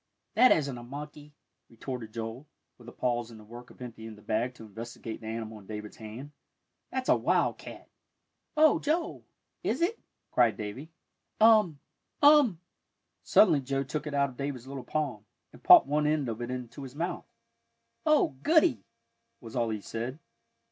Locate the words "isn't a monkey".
0.51-1.35